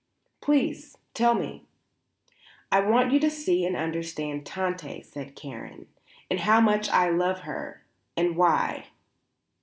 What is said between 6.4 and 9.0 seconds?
much I love her; and why."